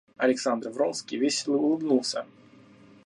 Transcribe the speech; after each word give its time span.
Александр 0.17 0.71
Вронский 0.71 1.19
весело 1.19 1.57
улыбнулся. 1.57 2.25